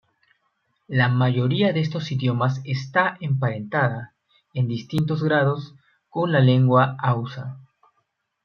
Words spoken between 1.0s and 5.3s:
mayoría de estos idiomas está emparentada, en distintos